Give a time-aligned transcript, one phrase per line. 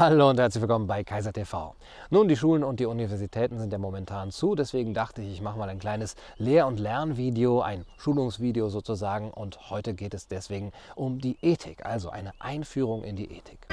[0.00, 1.74] Hallo und herzlich willkommen bei Kaiser TV.
[2.08, 5.58] Nun, die Schulen und die Universitäten sind ja momentan zu, deswegen dachte ich, ich mache
[5.58, 11.18] mal ein kleines Lehr- und Lernvideo, ein Schulungsvideo sozusagen und heute geht es deswegen um
[11.18, 13.66] die Ethik, also eine Einführung in die Ethik.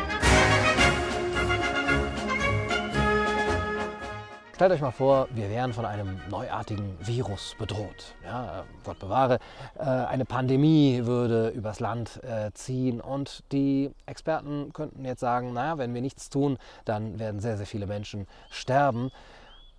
[4.57, 8.15] Stellt euch mal vor, wir wären von einem neuartigen Virus bedroht.
[8.23, 9.37] Ja, Gott bewahre,
[9.77, 15.77] äh, eine Pandemie würde übers Land äh, ziehen und die Experten könnten jetzt sagen, naja,
[15.77, 19.11] wenn wir nichts tun, dann werden sehr, sehr viele Menschen sterben.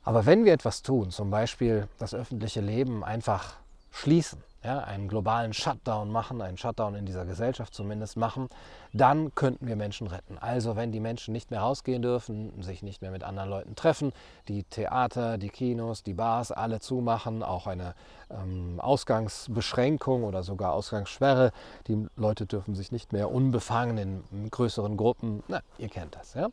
[0.05, 3.55] Aber wenn wir etwas tun, zum Beispiel das öffentliche Leben einfach
[3.91, 8.49] schließen, ja, einen globalen Shutdown machen, einen Shutdown in dieser Gesellschaft zumindest machen,
[8.93, 10.37] dann könnten wir Menschen retten.
[10.39, 14.13] Also wenn die Menschen nicht mehr rausgehen dürfen, sich nicht mehr mit anderen Leuten treffen,
[14.49, 17.95] die Theater, die Kinos, die Bars alle zumachen, auch eine
[18.31, 21.53] ähm, Ausgangsbeschränkung oder sogar Ausgangssperre,
[21.87, 23.99] die Leute dürfen sich nicht mehr unbefangen
[24.33, 26.35] in, größeren Gruppen, na, ihr kennt das.
[26.35, 26.49] Ja?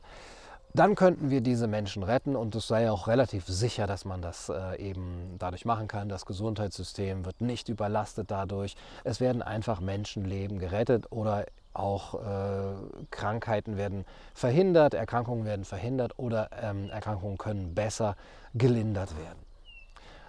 [0.76, 4.50] Dann könnten wir diese Menschen retten und es sei auch relativ sicher, dass man das
[4.50, 6.10] äh, eben dadurch machen kann.
[6.10, 8.76] Das Gesundheitssystem wird nicht überlastet dadurch.
[9.04, 12.76] Es werden einfach Menschenleben gerettet oder auch äh,
[13.12, 18.16] Krankheiten werden verhindert, Erkrankungen werden verhindert oder ähm, Erkrankungen können besser
[18.54, 19.40] gelindert werden.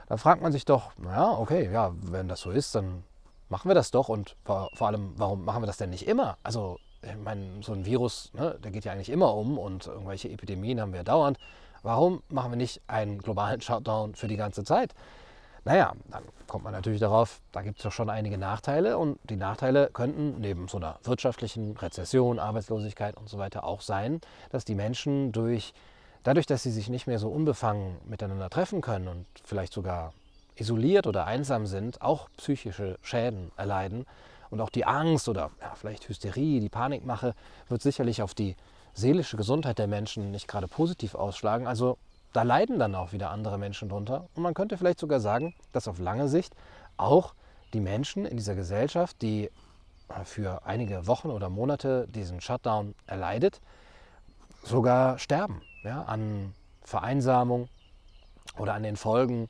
[0.08, 3.02] Da fragt man sich doch, naja, okay, ja, wenn das so ist, dann
[3.48, 6.36] machen wir das doch und vor, vor allem, warum machen wir das denn nicht immer?
[6.42, 6.78] Also
[7.22, 10.92] meine, so ein Virus, ne, der geht ja eigentlich immer um und irgendwelche Epidemien haben
[10.92, 11.38] wir dauernd.
[11.82, 14.94] Warum machen wir nicht einen globalen Shutdown für die ganze Zeit?
[15.64, 19.36] Naja, dann kommt man natürlich darauf, da gibt es doch schon einige Nachteile und die
[19.36, 24.76] Nachteile könnten neben so einer wirtschaftlichen Rezession, Arbeitslosigkeit und so weiter auch sein, dass die
[24.76, 25.74] Menschen durch,
[26.22, 30.12] dadurch, dass sie sich nicht mehr so unbefangen miteinander treffen können und vielleicht sogar
[30.54, 34.06] isoliert oder einsam sind, auch psychische Schäden erleiden
[34.50, 37.34] und auch die Angst oder ja, vielleicht Hysterie, die Panikmache
[37.68, 38.56] wird sicherlich auf die
[38.94, 41.66] seelische Gesundheit der Menschen nicht gerade positiv ausschlagen.
[41.66, 41.98] Also
[42.32, 44.28] da leiden dann auch wieder andere Menschen drunter.
[44.34, 46.54] Und man könnte vielleicht sogar sagen, dass auf lange Sicht
[46.96, 47.34] auch
[47.72, 49.50] die Menschen in dieser Gesellschaft, die
[50.24, 53.60] für einige Wochen oder Monate diesen Shutdown erleidet,
[54.62, 57.68] sogar sterben ja, an Vereinsamung
[58.58, 59.48] oder an den Folgen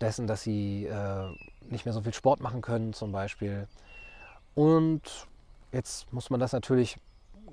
[0.00, 1.34] dessen, dass sie äh,
[1.70, 3.66] nicht mehr so viel Sport machen können zum Beispiel
[4.56, 5.02] und
[5.70, 6.98] jetzt muss man das natürlich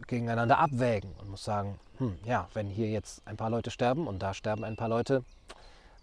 [0.07, 4.19] gegeneinander abwägen und muss sagen, hm, ja, wenn hier jetzt ein paar Leute sterben und
[4.19, 5.23] da sterben ein paar Leute,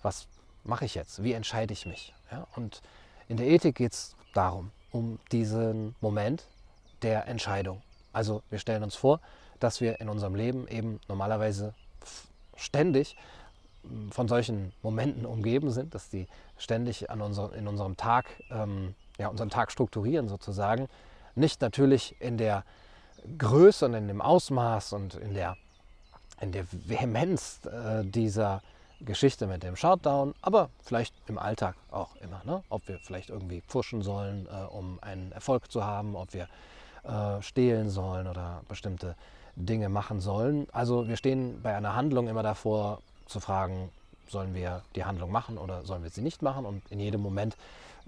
[0.02, 0.28] was
[0.62, 1.22] mache ich jetzt?
[1.22, 2.14] Wie entscheide ich mich?
[2.30, 2.82] Ja, und
[3.28, 6.46] in der Ethik geht es darum, um diesen Moment
[7.02, 7.80] der Entscheidung.
[8.12, 9.20] Also wir stellen uns vor,
[9.58, 11.74] dass wir in unserem Leben eben normalerweise
[12.56, 13.16] ständig
[13.84, 16.26] hm, von solchen Momenten umgeben sind, dass die
[16.58, 20.88] ständig an unser, in unserem Tag ähm, ja, unseren Tag strukturieren sozusagen.
[21.34, 22.64] Nicht natürlich in der
[23.38, 25.56] Größe und in dem Ausmaß und in der,
[26.40, 28.62] in der Vehemenz äh, dieser
[29.00, 32.40] Geschichte mit dem Shutdown, aber vielleicht im Alltag auch immer.
[32.44, 32.62] Ne?
[32.68, 36.48] Ob wir vielleicht irgendwie pushen sollen, äh, um einen Erfolg zu haben, ob wir
[37.04, 39.16] äh, stehlen sollen oder bestimmte
[39.56, 40.66] Dinge machen sollen.
[40.72, 43.90] Also wir stehen bei einer Handlung immer davor zu fragen,
[44.28, 46.64] sollen wir die Handlung machen oder sollen wir sie nicht machen?
[46.64, 47.56] Und in jedem Moment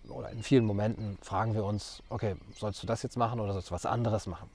[0.08, 3.70] oder in vielen Momenten fragen wir uns, okay, sollst du das jetzt machen oder sollst
[3.70, 4.48] du was anderes machen?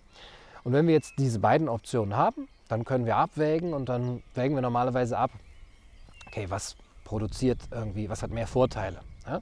[0.64, 4.56] Und wenn wir jetzt diese beiden Optionen haben, dann können wir abwägen und dann wägen
[4.56, 5.32] wir normalerweise ab,
[6.28, 6.76] okay, was
[7.06, 9.00] produziert irgendwie, was hat mehr Vorteile.
[9.26, 9.42] Ja?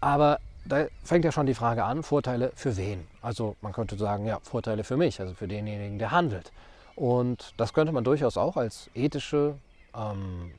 [0.00, 3.06] Aber da fängt ja schon die Frage an, Vorteile für wen?
[3.22, 6.52] Also man könnte sagen, ja, Vorteile für mich, also für denjenigen, der handelt.
[6.94, 9.56] Und das könnte man durchaus auch als ethische
[9.94, 10.52] ähm,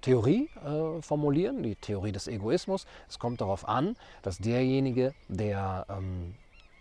[0.00, 2.86] Theorie äh, formulieren, die Theorie des Egoismus.
[3.08, 6.34] Es kommt darauf an, dass derjenige, der ähm,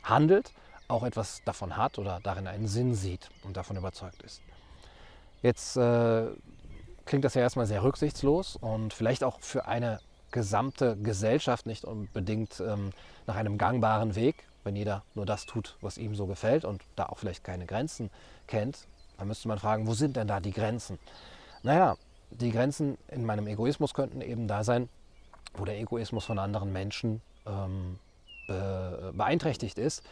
[0.04, 0.52] handelt,
[0.88, 4.42] auch etwas davon hat oder darin einen Sinn sieht und davon überzeugt ist.
[5.42, 6.28] Jetzt äh,
[7.06, 10.00] klingt das ja erstmal sehr rücksichtslos und vielleicht auch für eine
[10.32, 12.92] gesamte Gesellschaft nicht unbedingt ähm,
[13.26, 17.06] nach einem gangbaren Weg, wenn jeder nur das tut, was ihm so gefällt und da
[17.06, 18.10] auch vielleicht keine Grenzen
[18.48, 18.88] kennt.
[19.18, 21.00] Dann müsste man fragen, wo sind denn da die Grenzen?
[21.64, 21.96] Naja,
[22.32, 24.90] die Grenzen in meinem Egoismus könnten eben da sein,
[25.54, 27.98] wo der Egoismus von anderen Menschen ähm,
[28.48, 30.04] be beeinträchtigt ist.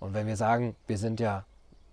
[0.00, 1.44] Und wenn wir sagen, wir sind ja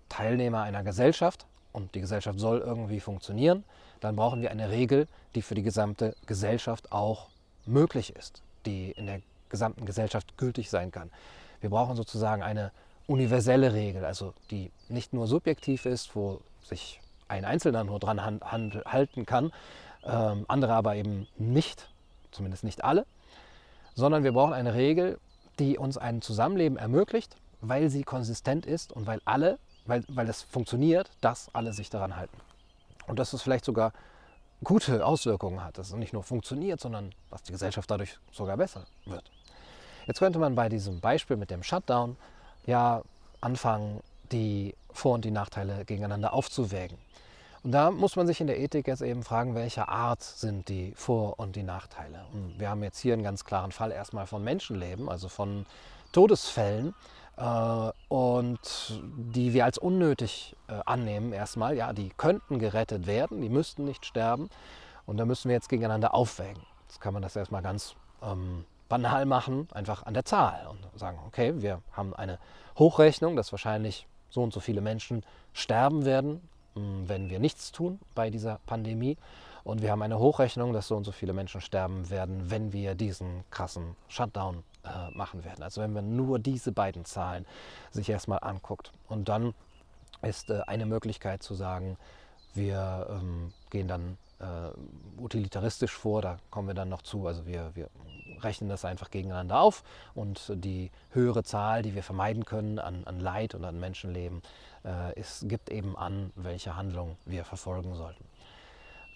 [0.08, 3.64] Teilnehmer einer Gesellschaft und die Gesellschaft soll irgendwie funktionieren,
[4.00, 7.28] dann brauchen wir eine Regel, die für die gesamte Gesellschaft auch
[7.66, 11.10] möglich ist, die in der gesamten Gesellschaft gültig sein kann.
[11.60, 12.72] Wir brauchen sozusagen eine
[13.06, 17.00] universelle Regel, also die nicht nur subjektiv ist, wo sich
[17.32, 19.52] ein Einzelner nur dran halten kann,
[20.04, 21.88] ähm, andere aber eben nicht,
[22.30, 23.06] zumindest nicht alle,
[23.94, 25.18] sondern wir brauchen eine Regel,
[25.58, 30.42] die uns ein Zusammenleben ermöglicht, weil sie konsistent ist und weil alle, weil, weil es
[30.42, 32.38] funktioniert, dass alle sich daran halten.
[33.06, 33.92] und dass es vielleicht sogar
[34.64, 38.86] gute Auswirkungen hat, dass es nicht nur funktioniert, sondern dass die Gesellschaft dadurch sogar besser
[39.06, 39.30] wird.
[40.06, 42.16] Jetzt könnte man bei diesem Beispiel mit dem Shutdown
[42.66, 43.02] ja
[43.40, 44.00] anfangen,
[44.32, 46.98] die Vor- und die Nachteile gegeneinander aufzuwägen.
[47.62, 50.92] Und da muss man sich in der Ethik jetzt eben fragen, welcher Art sind die
[50.96, 52.24] Vor- und die Nachteile.
[52.32, 55.64] Und wir haben jetzt hier einen ganz klaren Fall erstmal von Menschenleben, also von
[56.10, 56.94] Todesfällen,
[57.36, 59.00] äh, und
[59.32, 61.76] die wir als unnötig äh, annehmen erstmal.
[61.76, 64.50] Ja, die könnten gerettet werden, die müssten nicht sterben.
[65.06, 66.62] Und da müssen wir jetzt gegeneinander aufwägen.
[66.88, 71.18] Jetzt kann man das erstmal ganz ähm, banal machen, einfach an der Zahl und sagen,
[71.26, 72.38] okay, wir haben eine
[72.78, 76.40] Hochrechnung, dass wahrscheinlich so und so viele Menschen sterben werden,
[76.74, 79.16] hm, wenn wir nichts tun bei dieser Pandemie.
[79.62, 82.96] Und wir haben eine Hochrechnung, dass so und so viele Menschen sterben werden, wenn wir
[82.96, 85.62] diesen krassen Shutdown äh, machen werden.
[85.62, 87.46] Also wenn man nur diese beiden Zahlen
[87.92, 88.90] sich erstmal anguckt.
[89.08, 89.54] Und dann
[90.22, 91.96] ist äh, eine Möglichkeit zu sagen,
[92.54, 97.26] wir ähm, gehen dann äh, utilitaristisch vor, da kommen wir dann noch zu.
[97.26, 97.88] Also wir, wir
[98.40, 99.84] rechnen das einfach gegeneinander auf
[100.14, 104.42] und die höhere Zahl, die wir vermeiden können an, an Leid und an Menschenleben,
[104.84, 108.24] äh, ist, gibt eben an, welche Handlung wir verfolgen sollten.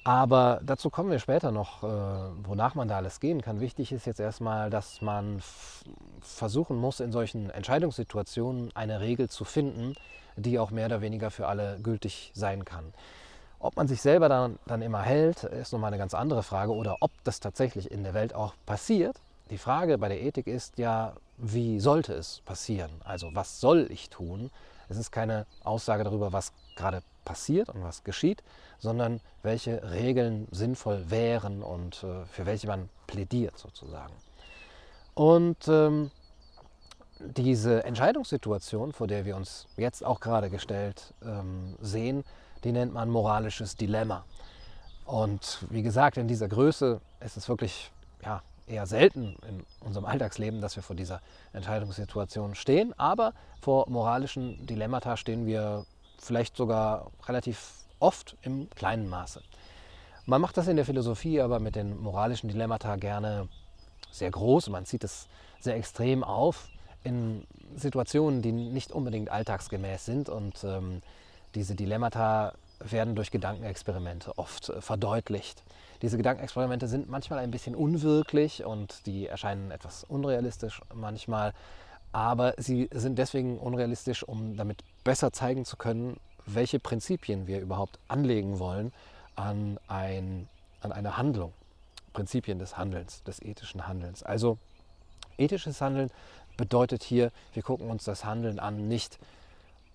[0.05, 3.61] Aber dazu kommen wir später noch, äh, wonach man da alles gehen kann.
[3.61, 5.43] Wichtig ist jetzt erstmal, dass man
[6.21, 9.95] versuchen muss, in solchen Entscheidungssituationen eine Regel zu finden,
[10.37, 12.95] die auch mehr oder weniger für alle gültig sein kann.
[13.59, 16.73] Ob man sich selber dann, dann immer hält, ist nochmal eine ganz andere Frage.
[16.73, 19.17] Oder ob das tatsächlich in der Welt auch passiert.
[19.51, 22.91] Die Frage bei der Ethik ist ja, wie sollte es passieren?
[23.05, 24.51] Also was soll ich tun?
[24.89, 28.43] Es ist keine Aussage darüber, was gerade passiert und was geschieht,
[28.79, 34.15] sondern welche Regeln sinnvoll wären und äh, für welche man plädiert sozusagen.
[35.15, 36.11] Und ähm,
[37.21, 42.25] diese Entscheidungssituation, vor der wir uns jetzt auch gerade gestellt ähm, sehen,
[42.65, 44.25] die nennt man moralisches Dilemma.
[45.05, 47.93] Und wie gesagt, in dieser Größe ist es wirklich
[48.25, 51.21] ja, eher selten in unserem Alltagsleben, dass wir vor dieser
[51.53, 52.93] Entscheidungssituation stehen.
[52.99, 55.87] Aber vor moralischen Dilemmata stehen wir
[56.19, 59.43] vielleicht sogar relativ oft im kleinen Maße.
[60.27, 63.49] Man macht das in der Philosophie aber mit den moralischen Dilemmata gerne
[64.11, 64.71] sehr groß.
[64.71, 65.29] Man zieht es
[65.61, 66.69] sehr extrem auf
[67.05, 70.29] in Situationen, die nicht unbedingt alltagsgemäß sind.
[70.29, 71.03] Und ähm,
[71.57, 75.63] diese Dilemmata werden durch Gedankenexperimente oft äh, verdeutlicht.
[76.03, 81.55] Diese Gedankenexperimente sind manchmal ein bisschen unwirklich und die erscheinen etwas unrealistisch manchmal,
[82.13, 87.99] aber sie sind deswegen unrealistisch, um damit besser zeigen zu können, welche Prinzipien wir überhaupt
[88.09, 88.93] anlegen wollen
[89.35, 90.49] an, ein,
[90.83, 91.53] an eine Handlung.
[92.13, 94.23] Prinzipien des Handelns, des ethischen Handelns.
[94.23, 94.59] Also
[95.39, 96.11] ethisches Handeln
[96.57, 99.19] bedeutet hier, wir gucken uns das Handeln an, nicht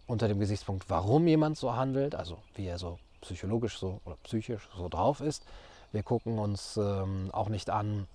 [0.08, 4.68] unter dem Gesichtspunkt, warum jemand so handelt, also wie er so psychologisch so oder psychisch
[4.76, 5.46] so drauf ist.
[5.92, 8.08] Wir gucken uns ähm, auch nicht an,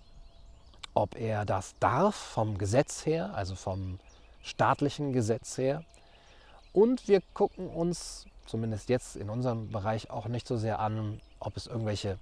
[0.95, 3.99] ob er das darf vom Gesetz her, also vom
[4.43, 5.85] staatlichen Gesetz her.
[6.73, 11.57] Und wir gucken uns, zumindest jetzt in unserem Bereich, auch nicht so sehr an, ob
[11.57, 12.19] es irgendwelche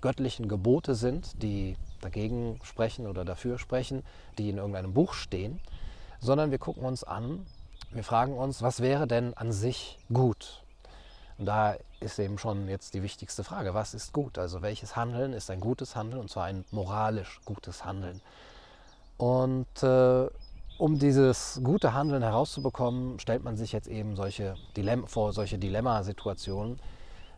[0.00, 4.02] göttlichen Gebote sind, die dagegen sprechen oder dafür sprechen,
[4.38, 5.60] die in irgendeinem Buch stehen,
[6.20, 7.46] sondern wir gucken uns an,
[7.92, 10.62] wir fragen uns, was wäre denn an sich gut?
[11.38, 14.38] Und da ist eben schon jetzt die wichtigste Frage, was ist gut?
[14.38, 18.20] Also welches Handeln ist ein gutes Handeln und zwar ein moralisch gutes Handeln?
[19.18, 20.28] Und äh,
[20.78, 26.80] um dieses gute Handeln herauszubekommen, stellt man sich jetzt eben solche Dilemm vor solche Dilemmasituationen.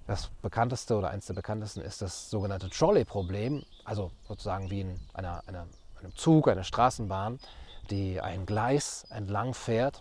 [0.07, 5.43] Das bekannteste oder eines der bekanntesten ist das sogenannte Trolley-Problem, also sozusagen wie in einer,
[5.47, 5.67] einer,
[5.99, 7.41] einem Zug, einer Straßenbahn,
[7.91, 10.01] die ein Gleis entlang fährt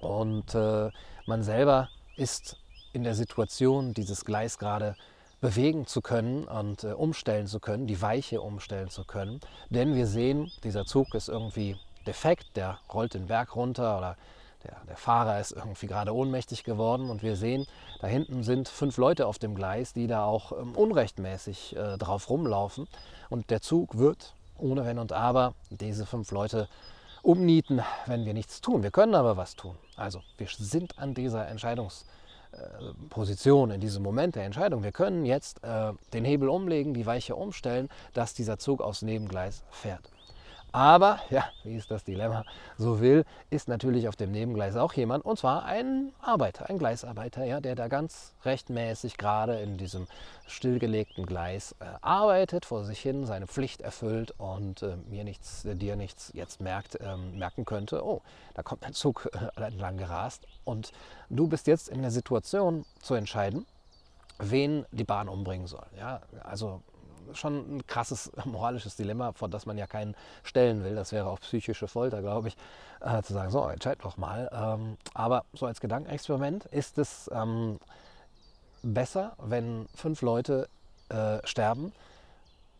[0.00, 0.90] und äh,
[1.26, 2.56] man selber ist
[2.92, 4.96] in der Situation, dieses Gleis gerade
[5.40, 9.40] bewegen zu können und äh, umstellen zu können, die Weiche umstellen zu können.
[9.70, 11.76] Denn wir sehen, dieser Zug ist irgendwie
[12.06, 14.16] defekt, der rollt den Berg runter oder
[14.64, 17.66] der, der, Fahrer ist irgendwie gerade ohnmächtig geworden und wir sehen,
[18.00, 22.30] da hinten sind fünf Leute auf dem Gleis, die da auch ähm, unrechtmäßig äh, drauf
[22.30, 22.88] rumlaufen.
[23.28, 26.68] Und der Zug wird ohne Wenn und Aber diese fünf Leute
[27.26, 28.84] umnieten, wenn wir nichts tun.
[28.84, 29.74] Wir können aber was tun.
[29.96, 34.84] Also wir sind an dieser Entscheidungsposition, in diesem Moment der Entscheidung.
[34.84, 39.64] Wir können jetzt äh, den Hebel umlegen, die Weiche umstellen, dass dieser Zug aufs Nebengleis
[39.70, 40.08] fährt.
[40.76, 42.44] Aber, ja, wie es das Dilemma
[42.76, 47.46] so will, ist natürlich auf dem Nebengleis auch jemand, und zwar ein Arbeiter, ein Gleisarbeiter,
[47.46, 50.06] ja, der da ganz rechtmäßig gerade in diesem
[50.46, 55.76] stillgelegten Gleis äh, arbeitet, vor sich hin, seine Pflicht erfüllt und äh, mir nichts, äh,
[55.76, 58.20] dir nichts jetzt merkt, ähm, merken könnte, oh,
[58.52, 60.92] da kommt ein Zug äh, entlang gerast und
[61.30, 63.64] du bist jetzt in der Situation zu entscheiden,
[64.38, 65.86] wen die Bahn umbringen soll.
[65.98, 66.82] Ja, also
[67.34, 70.94] schon ein krasses moralisches Dilemma, vor das man ja keinen stellen will.
[70.94, 72.56] Das wäre auch psychische Folter, glaube ich,
[73.00, 74.50] äh, zu sagen, so, entscheid doch mal.
[74.52, 77.78] Ähm, aber so als Gedankenexperiment ist es ähm,
[78.82, 80.68] besser, wenn fünf Leute
[81.08, 81.92] äh, sterben,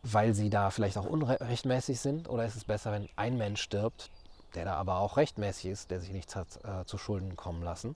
[0.03, 2.29] weil sie da vielleicht auch unrechtmäßig sind?
[2.29, 4.09] Oder ist es besser, wenn ein Mensch stirbt,
[4.55, 7.95] der da aber auch rechtmäßig ist, der sich nichts hat äh, zu Schulden kommen lassen?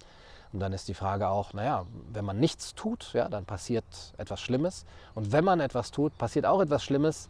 [0.53, 3.85] Und dann ist die Frage auch, naja, wenn man nichts tut, ja, dann passiert
[4.17, 4.85] etwas Schlimmes.
[5.15, 7.29] Und wenn man etwas tut, passiert auch etwas Schlimmes,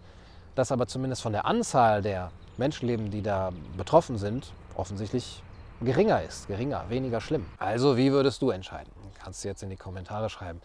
[0.55, 5.43] das aber zumindest von der Anzahl der Menschenleben, die da betroffen sind, offensichtlich
[5.81, 7.45] geringer ist, geringer, weniger schlimm.
[7.57, 8.91] Also wie würdest du entscheiden?
[9.23, 10.61] Kannst du jetzt in die Kommentare schreiben.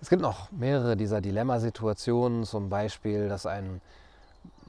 [0.00, 3.80] Es gibt noch mehrere dieser Dilemmasituationen, zum Beispiel, dass ein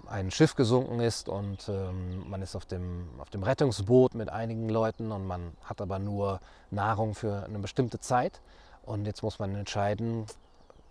[0.09, 4.67] ein Schiff gesunken ist und ähm, man ist auf dem, auf dem Rettungsboot mit einigen
[4.67, 6.39] Leuten und man hat aber nur
[6.71, 8.41] Nahrung für eine bestimmte Zeit.
[8.83, 10.25] Und jetzt muss man entscheiden,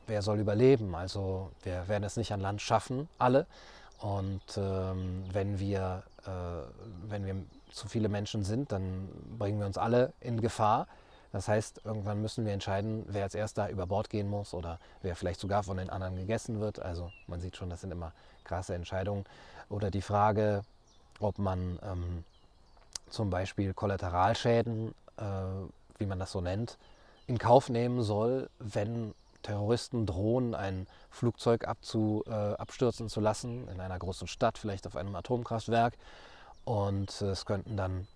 [0.06, 0.94] wer soll überleben.
[0.94, 3.46] Also wir werden es nicht an Land schaffen, alle.
[4.00, 7.34] Und ähm, wenn, wir, äh, wenn wir
[7.72, 10.86] zu viele Menschen sind, dann bringen wir uns alle in Gefahr.
[11.32, 15.14] Das heißt, irgendwann müssen wir entscheiden, wer als erster über Bord gehen muss oder wer
[15.14, 16.80] vielleicht sogar von den anderen gegessen wird.
[16.80, 18.12] Also man sieht schon, das sind immer
[18.48, 19.24] krasse Entscheidung.
[19.68, 20.62] Oder die Frage,
[21.20, 22.24] ob man ähm,
[23.10, 25.22] zum Beispiel Kollateralschäden, äh,
[25.98, 26.78] wie man das so nennt,
[27.26, 33.80] in Kauf nehmen soll, wenn Terroristen drohen, ein Flugzeug abzu, äh, abstürzen zu lassen in
[33.80, 35.94] einer großen Stadt, vielleicht auf einem Atomkraftwerk.
[36.64, 38.06] Und es könnten dann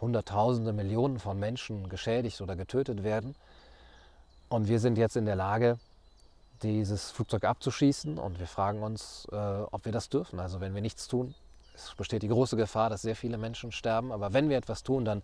[0.00, 3.34] Hunderttausende, Millionen von Menschen geschädigt oder getötet werden.
[4.48, 5.78] Und wir sind jetzt in der Lage,
[6.62, 10.40] dieses Flugzeug abzuschießen und wir fragen uns, äh, ob wir das dürfen.
[10.40, 11.34] Also wenn wir nichts tun,
[11.74, 15.04] es besteht die große Gefahr, dass sehr viele Menschen sterben, aber wenn wir etwas tun,
[15.04, 15.22] dann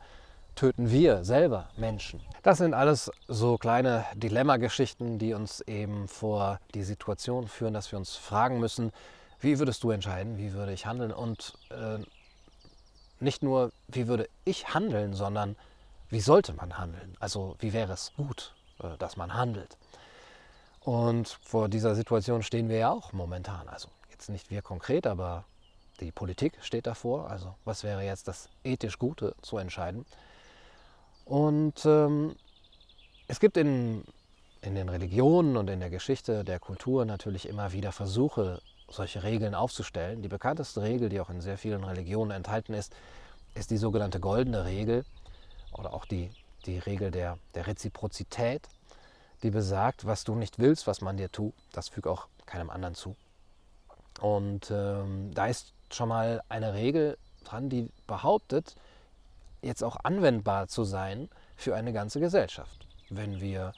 [0.54, 2.21] töten wir selber Menschen.
[2.42, 7.99] Das sind alles so kleine Dilemmageschichten, die uns eben vor die Situation führen, dass wir
[7.99, 8.90] uns fragen müssen,
[9.40, 11.99] wie würdest du entscheiden, wie würde ich handeln und äh,
[13.21, 15.54] nicht nur, wie würde ich handeln, sondern
[16.09, 17.16] wie sollte man handeln?
[17.21, 19.76] Also wie wäre es gut, äh, dass man handelt?
[20.88, 23.68] Und vor dieser Situation stehen wir ja auch momentan.
[23.68, 25.45] Also jetzt nicht wir konkret, aber
[26.00, 27.28] die Politik steht davor.
[27.28, 30.07] Also was wäre jetzt das ethisch Gute zu entscheiden?
[31.26, 32.37] Und ähm,
[33.26, 34.02] es gibt in,
[34.62, 39.54] in den Religionen und in der Geschichte der Kultur natürlich immer wieder Versuche, solche Regeln
[39.54, 40.23] aufzustellen.
[40.23, 42.95] Die bekannteste Regel, die auch in sehr vielen Religionen enthalten ist,
[43.54, 45.04] ist die sogenannte goldene Regel
[45.71, 46.30] oder auch die,
[46.64, 48.62] die Regel der, der Reziprozität
[49.42, 52.95] die besagt, was du nicht willst, was man dir tut, das fügt auch keinem anderen
[52.95, 53.16] zu.
[54.21, 58.75] Und ähm, da ist schon mal eine Regel dran, die behauptet,
[59.62, 62.87] jetzt auch anwendbar zu sein für eine ganze Gesellschaft.
[63.11, 63.73] Wenn wir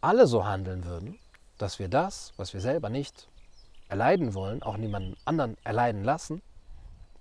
[0.00, 1.18] alle so handeln würden,
[1.58, 3.28] dass wir das, was wir selber nicht
[3.88, 6.42] erleiden wollen, auch niemanden anderen erleiden lassen,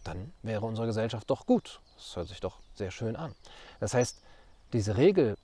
[0.03, 1.79] dann wäre unsere Gesellschaft doch gut.
[1.95, 3.33] Das hört sich doch sehr schön an.
[3.79, 4.21] Das heißt,
[4.73, 5.37] diese Regel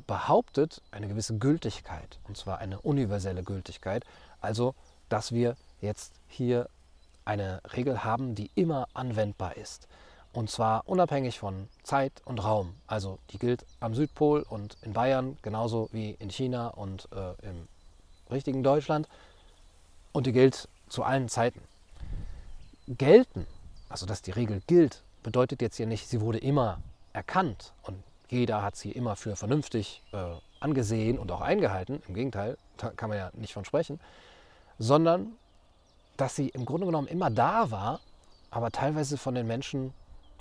[0.00, 4.04] behauptet eine gewisse Gültigkeit, und zwar eine universelle Gültigkeit,
[4.40, 4.74] also
[5.08, 6.68] dass wir jetzt hier
[7.24, 9.88] eine Regel haben, die immer anwendbar ist.
[10.32, 12.74] Und zwar unabhängig von Zeit und Raum.
[12.86, 17.68] Also die gilt am Südpol und in Bayern genauso wie in China und äh, im
[18.30, 19.08] richtigen Deutschland.
[20.12, 21.60] Und die gilt zu allen Zeiten.
[22.86, 23.46] Gelten,
[23.88, 26.80] also dass die Regel gilt, bedeutet jetzt hier nicht, sie wurde immer
[27.12, 30.18] erkannt und jeder hat sie immer für vernünftig äh,
[30.60, 32.02] angesehen und auch eingehalten.
[32.06, 34.00] Im Gegenteil, da kann man ja nicht von sprechen.
[34.78, 35.32] Sondern,
[36.16, 38.00] dass sie im Grunde genommen immer da war,
[38.50, 39.92] aber teilweise von den Menschen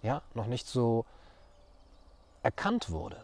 [0.01, 1.05] ja, noch nicht so
[2.43, 3.17] erkannt wurde.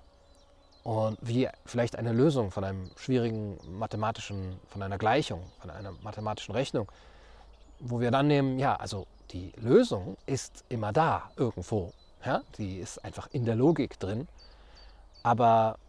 [0.83, 6.53] Und wie vielleicht eine Lösung von einem schwierigen mathematischen, von einer Gleichung, von einer mathematischen
[6.53, 6.91] Rechnung,
[7.79, 11.91] wo wir dann nehmen, ja, also die Lösung ist immer da irgendwo.
[12.23, 12.41] Ja?
[12.57, 14.27] Die ist einfach in der Logik drin.
[15.25, 15.79] Aber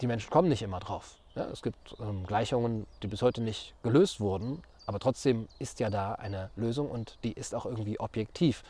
[0.00, 1.16] die Menschen kommen nicht immer drauf.
[1.34, 5.90] Ja, es gibt ähm, Gleichungen, die bis heute nicht gelöst wurden, aber trotzdem ist ja
[5.90, 8.62] da eine Lösung und die ist auch irgendwie objektiv.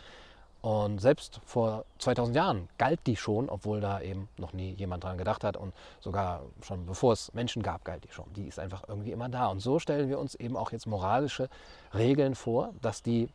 [0.62, 5.18] Und selbst vor 2000 Jahren galt die schon, obwohl da eben noch nie jemand dran
[5.18, 8.32] gedacht hat und sogar schon bevor es Menschen gab, galt die schon.
[8.32, 9.48] Die ist einfach irgendwie immer da.
[9.48, 11.50] Und so stellen wir uns eben auch jetzt moralische
[11.92, 13.28] Regeln vor, dass die,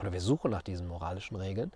[0.00, 1.70] oder wir suchen nach diesen moralischen Regeln,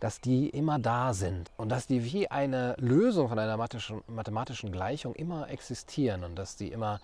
[0.00, 5.14] dass die immer da sind und dass die wie eine Lösung von einer mathematischen, Gleichung
[5.14, 7.00] immer existieren und dass die immer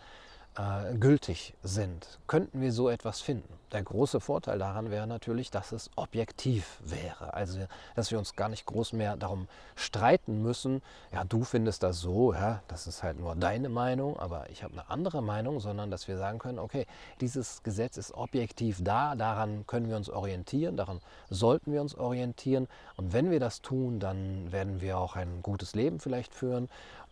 [0.57, 2.19] äh, gültig sind.
[2.27, 3.61] Könnten wir so etwas finden?
[3.73, 7.35] Der große Vorteil daran wäre natürlich, dass es objektiv wäre.
[7.35, 7.61] Also,
[7.95, 12.35] dass wir uns gar nicht groß mehr darum streiten müssen, ja, du findest das so,
[12.35, 16.09] ja, das ist halt nur deine Meinung, aber ich habe eine andere Meinung, sondern dass
[16.09, 16.87] wir sagen können, okay,
[17.21, 22.67] dieses Gesetz ist objektiv da, daran können wir uns orientieren, daran sollten wir uns orientieren.
[22.97, 26.69] Und wenn wir das tun, dann werden wir auch ein gutes Leben vielleicht führen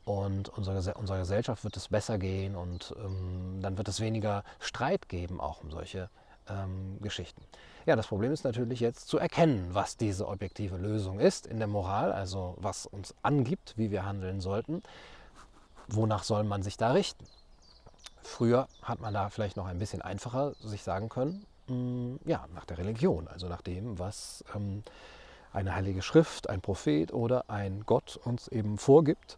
[0.09, 5.11] und unserer, unserer Gesellschaft wird es besser gehen und ähm, dann wird es weniger Streit
[5.11, 6.09] geben, auch um solche
[6.49, 7.43] ähm, Geschichten.
[7.85, 11.69] Ja, das Problem ist natürlich jetzt zu erkennen, was diese objektive Lösung ist in der
[11.69, 14.83] Moral, also was uns angibt, wie wir handeln sollten.
[15.89, 17.27] Wonach soll man sich da richten?
[18.23, 22.47] Früher hat man da vielleicht noch ein bisschen einfacher sich sagen können, mh, hm, ja,
[22.55, 24.85] nach der Religion, also nach dem, was ähm,
[25.53, 29.37] eine heilige Schrift, ein Prophet oder ein Gott uns eben vorgibt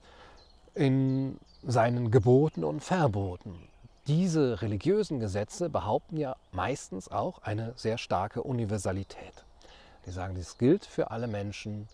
[0.75, 3.55] in seinen Geboten und Verboten.
[4.07, 9.45] Diese religiösen Gesetze behaupten ja meistens auch eine sehr starke Universalität.
[10.07, 11.87] Die sagen, dies gilt für alle Menschen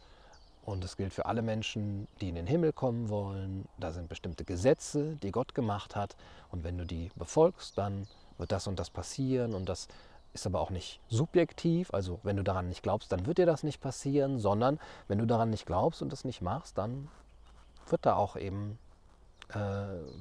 [0.64, 3.66] und es gilt für alle Menschen, die in den Himmel kommen wollen.
[3.78, 6.16] Da sind bestimmte Gesetze, die Gott gemacht hat
[6.50, 8.06] und wenn du die befolgst, dann
[8.38, 9.88] wird das und das passieren und das
[10.32, 13.62] ist aber auch nicht subjektiv, also wenn du daran nicht glaubst, dann wird dir das
[13.62, 14.78] nicht passieren, sondern
[15.08, 17.08] wenn du daran nicht glaubst und das nicht machst, dann
[17.90, 18.78] wird da auch eben,
[19.50, 19.56] äh,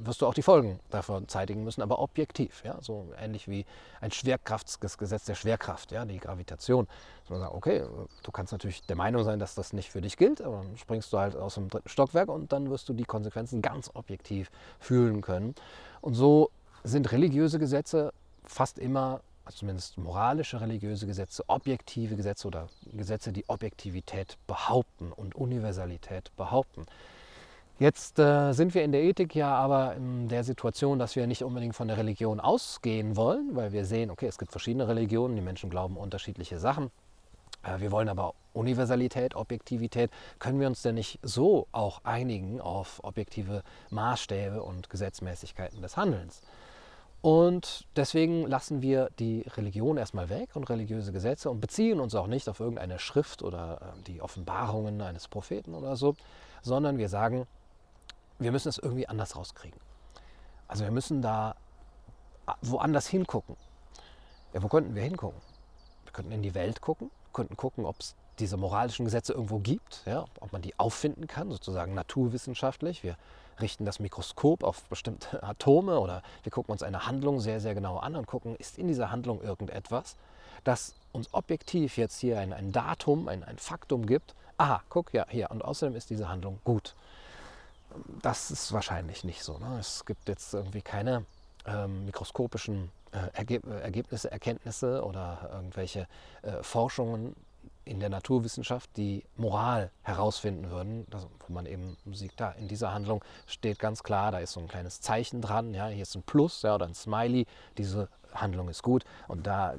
[0.04, 2.64] wirst du auch die Folgen davon zeitigen müssen, aber objektiv.
[2.64, 2.78] Ja?
[2.82, 3.66] So ähnlich wie
[4.02, 6.06] ein Schwerkraftsgesetz der Schwerkraft, ja?
[6.06, 6.88] die Gravitation.
[7.28, 7.86] Dass okay,
[8.24, 11.12] du kannst natürlich der Meinung sein, dass das nicht für dich gilt, aber dann springst
[11.12, 15.22] du halt aus dem dritten Stockwerk und dann wirst du die Konsequenzen ganz objektiv fühlen
[15.22, 15.56] können.
[16.02, 16.52] Und so
[16.84, 18.14] sind religiöse Gesetze
[18.46, 25.36] fast immer also zumindest moralische religiöse Gesetze, objektive Gesetze oder Gesetze, die Objektivität behaupten und
[25.36, 26.88] Universalität behaupten.
[27.78, 31.44] Jetzt äh, sind wir in der Ethik ja aber in der Situation, dass wir nicht
[31.44, 35.42] unbedingt von der Religion ausgehen wollen, weil wir sehen, okay, es gibt verschiedene Religionen, die
[35.42, 36.90] Menschen glauben unterschiedliche Sachen.
[37.64, 40.10] Äh, wir wollen aber Universalität, Objektivität.
[40.40, 46.44] Können wir uns denn nicht so auch einigen auf objektive Maßstäbe und Gesetzmäßigkeiten des Handelns?
[47.22, 52.28] Und deswegen lassen wir die Religion erstmal weg und religiöse Gesetze und beziehen uns auch
[52.28, 56.16] nicht auf irgendeine Schrift oder äh, die Offenbarungen eines Propheten oder so,
[56.62, 57.48] sondern wir sagen,
[58.40, 59.80] wir müssen es irgendwie anders rauskriegen.
[60.68, 61.56] Also wir müssen da
[62.62, 63.56] woanders hingucken.
[64.54, 65.40] Ja, wo könnten wir hingucken?
[66.04, 70.04] Wir könnten in die Welt gucken, könnten gucken, ob es diese moralischen Gesetze irgendwo gibt,
[70.06, 73.04] ja, ob man die auffinden kann, sozusagen naturwissenschaftlich.
[73.04, 73.18] Wir
[73.62, 77.98] richten das Mikroskop auf bestimmte Atome oder wir gucken uns eine Handlung sehr, sehr genau
[77.98, 80.18] an und gucken, ist in dieser Handlung irgendetwas,
[80.64, 84.36] das uns objektiv jetzt hier ein, ein Datum, ein, ein Faktum gibt.
[84.58, 85.52] Aha, guck, ja, hier.
[85.52, 86.96] Und außerdem ist diese Handlung gut
[88.22, 89.58] das ist wahrscheinlich nicht so.
[89.58, 89.78] Ne?
[89.80, 91.26] Es gibt jetzt irgendwie keine
[91.66, 96.08] ähm, mikroskopischen äh, Ergeb Ergebnisse, Erkenntnisse oder irgendwelche
[96.42, 97.36] äh, Forschungen
[97.86, 102.94] in der Naturwissenschaft, die Moral herausfinden würden, das, wo man eben sieht, da in dieser
[102.94, 106.24] Handlung steht ganz klar, da ist so ein kleines Zeichen dran, ja, hier ist ein
[106.24, 107.46] Plus ja, oder ein Smiley,
[107.78, 109.76] diese Handlung ist gut und da,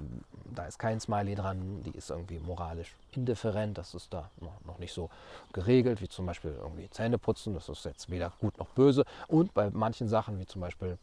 [0.55, 4.93] da ist kein Smiley dran, die ist irgendwie moralisch indifferent, das ist da noch, nicht
[4.93, 5.11] so
[5.53, 9.55] geregelt, wie zum Beispiel irgendwie Zähne putzen, das ist jetzt weder gut noch böse und
[9.55, 10.99] bei manchen Sachen, wie zum Beispiel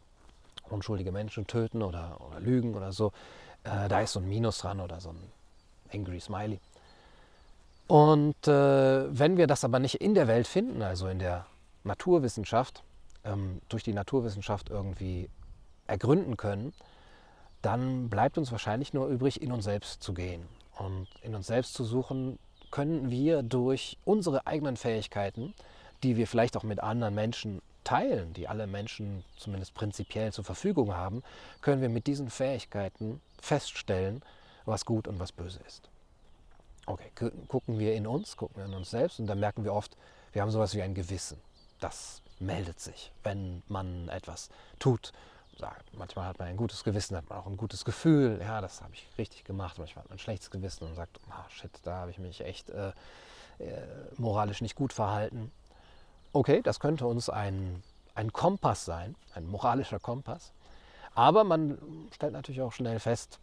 [0.69, 3.11] unschuldige Menschen töten oder, oder lügen oder so,
[3.63, 5.31] äh, da ist so ein Minus dran oder so ein
[5.93, 6.59] Angry Smiley.
[7.87, 11.45] Und äh, wenn wir das aber nicht in der Welt finden, also in der
[11.83, 12.83] Naturwissenschaft,
[13.25, 15.29] ähm, durch die Naturwissenschaft irgendwie
[15.87, 16.73] ergründen können,
[17.63, 20.45] dann bleibt uns wahrscheinlich nur übrig, in uns selbst zu gehen.
[20.77, 22.37] Und in uns selbst zu suchen,
[22.69, 25.53] können wir durch unsere eigenen Fähigkeiten,
[26.03, 30.93] die wir vielleicht auch mit anderen Menschen teilen, die alle Menschen zumindest prinzipiell zur Verfügung
[30.93, 31.23] haben,
[31.61, 34.21] können wir mit diesen Fähigkeiten feststellen,
[34.65, 35.89] was gut und was böse ist.
[36.85, 37.11] Okay,
[37.47, 39.95] gucken wir in uns, gucken wir in uns selbst und dann merken wir oft,
[40.33, 41.39] wir haben sowas wie ein Gewissen.
[41.79, 44.49] Das meldet sich, wenn man etwas
[44.79, 45.13] tut,
[45.57, 45.93] sagt.
[45.97, 48.39] Manchmal hat man ein gutes Gewissen, hat man auch ein gutes Gefühl.
[48.41, 49.77] Ja, das habe ich richtig gemacht.
[49.77, 52.69] Manchmal hat man ein schlechtes Gewissen und sagt, oh, shit, da habe ich mich echt
[52.69, 52.89] äh,
[53.59, 53.81] äh,
[54.17, 55.51] moralisch nicht gut verhalten.
[56.31, 57.83] Okay, das könnte uns ein,
[58.15, 60.51] ein Kompass sein, ein moralischer Kompass.
[61.15, 61.77] Aber man
[62.11, 63.39] stellt natürlich auch schnell fest,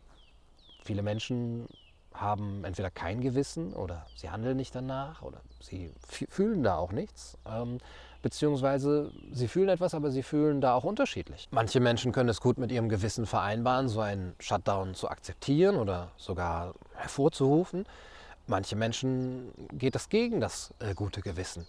[0.82, 1.68] viele Menschen
[2.20, 7.38] haben entweder kein Gewissen oder sie handeln nicht danach oder sie fühlen da auch nichts.
[7.46, 7.78] Ähm,
[8.22, 11.48] beziehungsweise sie fühlen etwas, aber sie fühlen da auch unterschiedlich.
[11.50, 16.10] Manche Menschen können es gut mit ihrem Gewissen vereinbaren, so einen Shutdown zu akzeptieren oder
[16.16, 17.86] sogar hervorzurufen.
[18.46, 21.66] Manche Menschen geht das gegen das äh, gute Gewissen.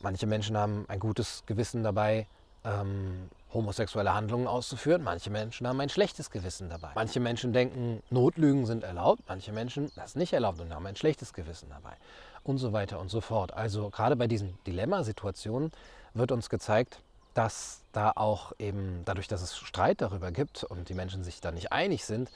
[0.00, 2.26] Manche Menschen haben ein gutes Gewissen dabei,
[2.64, 5.02] ähm, homosexuelle Handlungen auszuführen.
[5.02, 6.90] Manche Menschen haben ein schlechtes Gewissen dabei.
[6.94, 9.22] Manche Menschen denken, Notlügen sind erlaubt.
[9.28, 11.96] Manche Menschen, das ist nicht erlaubt und haben ein schlechtes Gewissen dabei.
[12.44, 13.52] Und so weiter und so fort.
[13.52, 15.72] Also gerade bei diesen Dilemmasituationen
[16.14, 17.00] wird uns gezeigt,
[17.34, 21.50] dass da auch eben dadurch, dass es Streit darüber gibt und die Menschen sich da
[21.50, 22.30] nicht einig sind,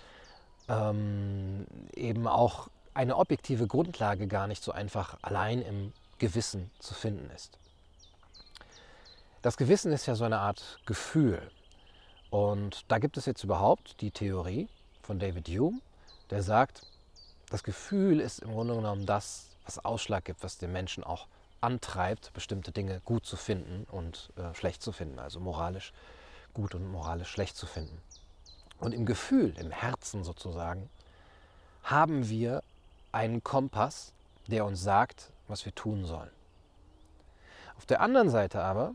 [0.69, 7.31] ähm, eben auch eine objektive Grundlage gar nicht so einfach allein im Gewissen zu finden
[7.35, 7.59] ist.
[9.43, 11.51] Das Gewissen ist ja so eine Art Gefühl.
[12.29, 14.69] Und da gibt es jetzt überhaupt die Theorie
[15.03, 15.81] von David Hume,
[16.29, 16.83] der sagt,
[17.49, 21.27] das Gefühl ist im Grunde genommen das, was Ausschlag gibt, was den Menschen auch
[21.63, 25.95] antreibt, bestimmte Dinge gut zu finden und äh, schlecht zu finden, also moralisch
[26.53, 28.01] gut und moralisch schlecht zu finden.
[28.79, 30.91] Und im Gefühl, im Herzen sozusagen,
[31.83, 32.63] haben wir
[33.11, 34.13] einen Kompass,
[34.49, 36.31] der uns sagt, was wir tun sollen.
[37.79, 38.95] Auf der anderen Seite aber,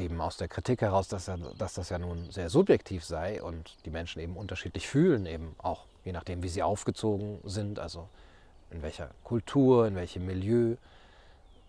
[0.00, 3.76] eben aus der Kritik heraus, dass, ja, dass das ja nun sehr subjektiv sei und
[3.84, 8.08] die Menschen eben unterschiedlich fühlen, eben auch je nachdem, wie sie aufgezogen sind, also
[8.70, 10.76] in welcher Kultur, in welchem Milieu,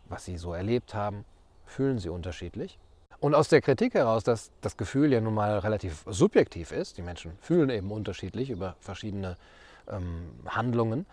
[0.08, 1.26] was sie so erlebt haben,
[1.66, 2.78] fühlen sie unterschiedlich.
[3.20, 7.04] Und aus der Kritik heraus, dass das Gefühl ja nun mal relativ subjektiv ist, die
[7.04, 9.38] Menschen fühlen eben unterschiedlich über verschiedene
[9.88, 11.06] ähm, Handlungen,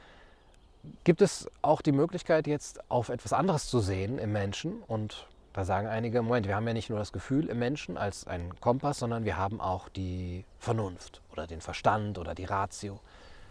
[1.05, 4.83] gibt es auch die Möglichkeit, jetzt auf etwas anderes zu sehen im Menschen.
[4.87, 8.27] Und da sagen einige, Moment, wir haben ja nicht nur das Gefühl im Menschen als
[8.27, 13.01] einen Kompass, sondern wir haben auch die Vernunft oder den Verstand oder die Ratio.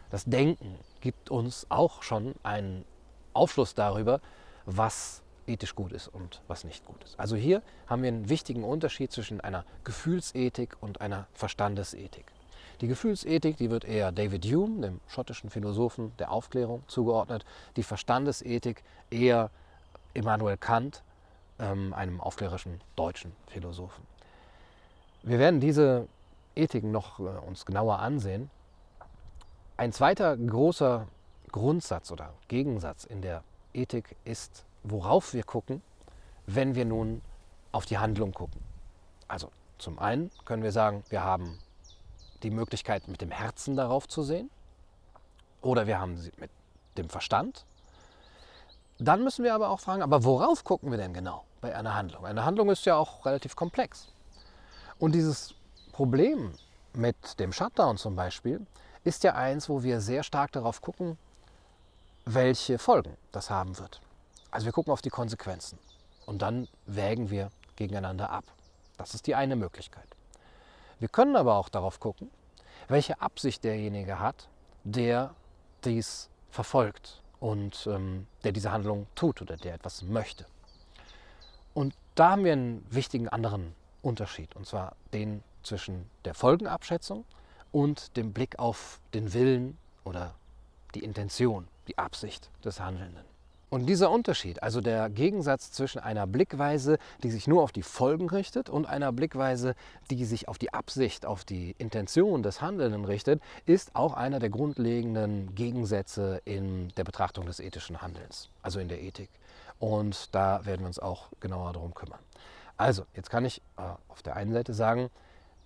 [0.10, 2.86] Das Denken gibt uns auch schon einen
[3.34, 4.22] Aufschluss darüber,
[4.66, 7.20] was ethisch gut ist und was nicht gut ist.
[7.20, 12.32] Also hier haben wir einen wichtigen Unterschied zwischen einer Gefühlsethik und einer Verstandesethik.
[12.82, 17.44] Die Gefühlsethik, die wird eher David Hume, dem schottischen Philosophen der Aufklärung, zugeordnet.
[17.76, 19.50] Die Verstandesethik eher
[20.14, 21.02] Immanuel Kant,
[21.60, 24.06] ähm, einem aufklärerischen deutschen Philosophen.
[25.24, 26.08] Wir werden diese
[26.56, 28.50] Ethiken noch äh, uns genauer ansehen.
[29.78, 31.08] Ein zweiter großer
[31.52, 33.44] Grundsatz oder Gegensatz in der
[33.74, 35.82] Ethik ist, worauf wir gucken,
[36.46, 37.22] wenn wir nun
[37.72, 38.62] auf die Handlung gucken.
[39.28, 41.60] Also zum einen können wir sagen, wir haben
[42.44, 44.50] die Möglichkeit, mit dem Herzen darauf zu sehen.
[45.62, 46.50] Oder wir haben sie mit
[46.98, 47.66] dem Verstand.
[49.00, 52.26] Dann müssen wir aber auch fragen, aber worauf gucken wir denn genau bei einer Handlung?
[52.26, 54.08] Eine Handlung ist ja auch relativ komplex.
[55.00, 55.54] Und dieses
[55.92, 56.54] Problem
[56.94, 58.66] mit dem Shutdown zum Beispiel
[59.04, 61.18] ist ja eins, wo wir sehr stark darauf gucken,
[62.26, 64.02] welche Folgen das haben wird.
[64.52, 65.80] Also wir gucken auf die Konsequenzen
[66.26, 68.44] und dann wägen wir gegeneinander ab.
[68.98, 70.08] Das ist die eine Möglichkeit.
[71.00, 72.30] Wir können aber auch darauf gucken,
[72.88, 74.50] welche Absicht derjenige hat,
[74.84, 75.34] der
[75.86, 80.46] dies verfolgt und ähm, der diese Handlung tut oder der etwas möchte.
[81.78, 87.24] Und da haben wir einen wichtigen anderen Unterschied, und zwar den zwischen der Folgenabschätzung
[87.72, 90.34] und dem Blick auf den Willen oder
[90.96, 93.24] die Intention, die Absicht des Handelnden.
[93.70, 98.28] Und dieser Unterschied, also der Gegensatz zwischen einer Blickweise, die sich nur auf die Folgen
[98.28, 99.76] richtet, und einer Blickweise,
[100.10, 104.50] die sich auf die Absicht, auf die Intention des Handelnden richtet, ist auch einer der
[104.50, 109.30] grundlegenden Gegensätze in der Betrachtung des ethischen Handelns, also in der Ethik.
[109.80, 112.20] Und da werden wir uns auch genauer darum kümmern.
[112.78, 115.10] Also, jetzt kann ich äh, auf der einen Seite sagen,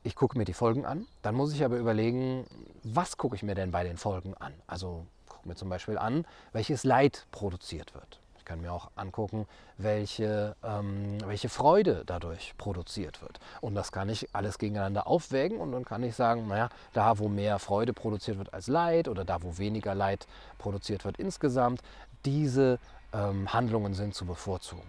[0.04, 2.46] ich gucke mir die Folgen an, dann muss ich aber überlegen,
[2.84, 4.54] was gucke ich mir denn bei den Folgen an?
[4.66, 8.20] Also gucke mir zum Beispiel an, welches Leid produziert wird.
[8.38, 9.46] Ich kann mir auch angucken,
[9.78, 13.40] welche, ähm, welche Freude dadurch produziert wird.
[13.62, 17.28] Und das kann ich alles gegeneinander aufwägen und dann kann ich sagen, naja, da wo
[17.28, 20.26] mehr Freude produziert wird als Leid oder da wo weniger Leid
[20.58, 21.82] produziert wird insgesamt,
[22.26, 22.80] diese
[23.14, 24.88] ähm, Handlungen sind zu bevorzugen.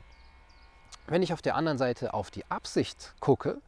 [1.06, 3.60] Wenn ich auf der anderen Seite auf die Absicht gucke,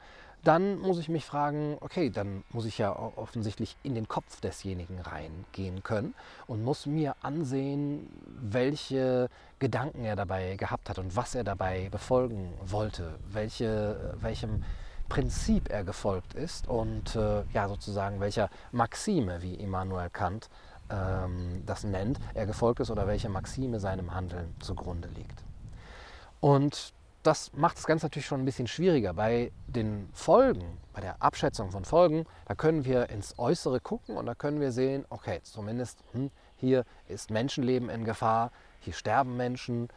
[0.45, 5.01] dann muss ich mich fragen, okay, dann muss ich ja offensichtlich in den Kopf desjenigen
[5.01, 6.15] reingehen können
[6.47, 12.53] und muss mir ansehen, welche Gedanken er dabei gehabt hat und was er dabei befolgen
[12.63, 14.65] wollte, welche, welchem
[15.09, 20.49] Prinzip er gefolgt ist und äh, ja sozusagen welcher Maxime, wie Immanuel Kant
[20.91, 25.43] ähm, das nennt, er gefolgt ist oder welche Maxime seinem Handeln zugrunde liegt.
[26.41, 26.93] Und
[27.23, 29.15] das macht das Ganze natürlich schon ein bisschen schwieriger.
[29.15, 34.27] Bei den Folgen, bei der Abschätzung von Folgen, da können wir ins Äußere gucken und
[34.27, 39.89] da können wir sehen, okay, zumindest hm, hier ist Menschenleben in Gefahr, hier sterben Menschen,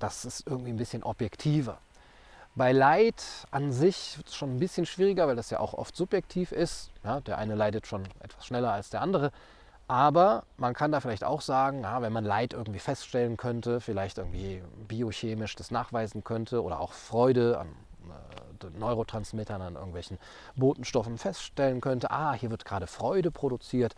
[0.00, 1.78] das ist irgendwie ein bisschen objektiver.
[2.54, 5.96] Bei Leid an sich wird es schon ein bisschen schwieriger, weil das ja auch oft
[5.96, 6.90] subjektiv ist.
[7.02, 9.30] Ja, der eine leidet schon etwas schneller als der andere.
[9.88, 14.18] Aber man kann da vielleicht auch sagen, ja, wenn man Leid irgendwie feststellen könnte, vielleicht
[14.18, 17.68] irgendwie biochemisch das nachweisen könnte oder auch Freude an
[18.08, 20.18] äh, Neurotransmittern, an irgendwelchen
[20.56, 23.94] Botenstoffen feststellen könnte, ah, hier wird gerade Freude produziert.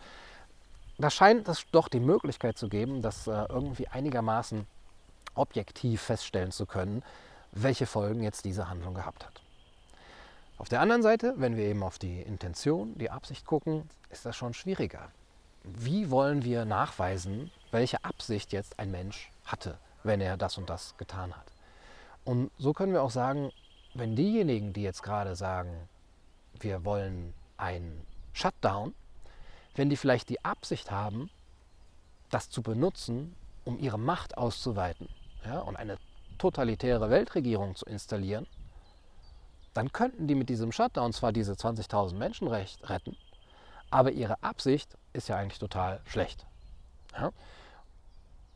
[0.97, 4.65] Da scheint es doch die Möglichkeit zu geben, das äh, irgendwie einigermaßen
[5.35, 7.03] objektiv feststellen zu können,
[7.51, 9.41] welche Folgen jetzt diese Handlung gehabt hat.
[10.57, 14.35] Auf der anderen Seite, wenn wir eben auf die Intention, die Absicht gucken, ist das
[14.35, 15.09] schon schwieriger.
[15.67, 20.95] Wie wollen wir nachweisen, welche Absicht jetzt ein Mensch hatte, wenn er das und das
[20.97, 21.51] getan hat?
[22.23, 23.51] Und so können wir auch sagen,
[23.93, 25.89] wenn diejenigen, die jetzt gerade sagen,
[26.59, 28.93] wir wollen einen Shutdown,
[29.75, 31.29] wenn die vielleicht die Absicht haben,
[32.29, 35.09] das zu benutzen, um ihre Macht auszuweiten
[35.45, 35.97] ja, und eine
[36.37, 38.45] totalitäre Weltregierung zu installieren,
[39.73, 43.17] dann könnten die mit diesem Shutdown zwar diese 20.000 Menschen retten,
[43.95, 46.45] aber ihre Absicht ist ja eigentlich total schlecht.
[47.13, 47.31] Ja?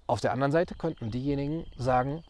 [0.06, 2.25] Auf der anderen Seite könnten diejenigen sagen,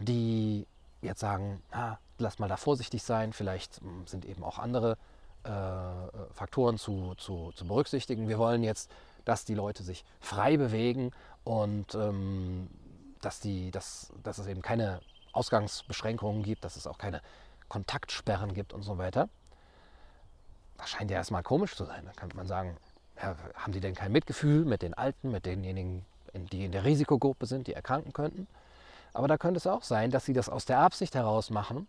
[0.00, 0.66] die
[1.02, 4.98] jetzt sagen, ah, lass mal da vorsichtig sein, vielleicht hm, sind eben auch andere
[5.44, 8.26] äh, Faktoren zu, zu, zu, berücksichtigen.
[8.26, 8.90] Wir wollen jetzt,
[9.24, 11.12] dass die Leute sich frei bewegen
[11.44, 12.68] und ähm,
[13.20, 15.00] dass, die, dass, dass es eben keine
[15.32, 17.22] Ausgangsbeschränkungen gibt, dass es auch keine
[17.68, 19.28] Kontaktsperren gibt und so weiter.
[20.80, 22.02] Das scheint ja erstmal komisch zu sein.
[22.06, 22.76] Da könnte man sagen,
[23.16, 27.46] ja, haben die denn kein Mitgefühl mit den Alten, mit denjenigen, die in der Risikogruppe
[27.46, 28.46] sind, die erkranken könnten?
[29.12, 31.86] Aber da könnte es auch sein, dass sie das aus der Absicht heraus machen,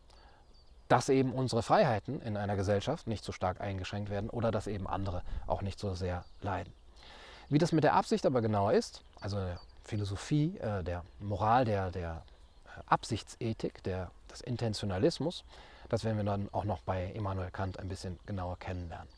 [0.88, 4.88] dass eben unsere Freiheiten in einer Gesellschaft nicht so stark eingeschränkt werden oder dass eben
[4.88, 6.74] andere auch nicht so sehr leiden.
[7.48, 11.92] Wie das mit der Absicht aber genauer ist, also der Philosophie, äh, der Moral, der,
[11.92, 12.24] der
[12.66, 15.46] äh, Absichtsethik, der, des Intentionalismus,
[15.92, 19.10] das werden wir dann auch noch bei Immanuel Kant ein bisschen genauer kennenlernen.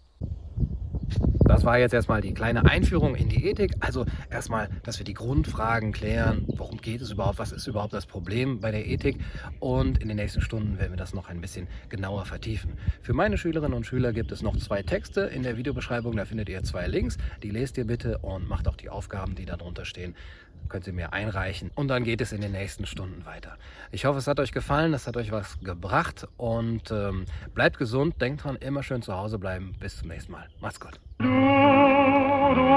[1.46, 3.74] Das war jetzt erstmal die kleine Einführung in die Ethik.
[3.82, 6.46] Also erstmal, dass wir die Grundfragen klären.
[6.48, 7.38] Worum geht es überhaupt?
[7.38, 9.18] Was ist überhaupt das Problem bei der Ethik?
[9.60, 12.78] Und in den nächsten Stunden werden wir das noch ein bisschen genauer vertiefen.
[13.02, 16.16] Für meine Schülerinnen und Schüler gibt es noch zwei Texte in der Videobeschreibung.
[16.16, 17.18] Da findet ihr zwei Links.
[17.44, 20.16] Die lest ihr bitte und macht auch die Aufgaben, die darunter stehen
[20.70, 21.72] könnt ihr mir einreichen.
[21.76, 23.58] Und dann geht es in den nächsten Stunden weiter.
[23.92, 28.22] Ich hoffe, es hat euch gefallen, es hat euch was gebracht und ähm, bleibt gesund,
[28.22, 29.76] denkt dran, immer schön zu Hause bleiben.
[29.80, 30.48] Bis zum nächsten Mal.
[30.62, 31.00] Macht's gut.
[31.24, 32.68] Du, du,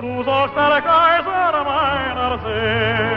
[0.00, 3.15] du sollst alle Kaiser meiner sehen.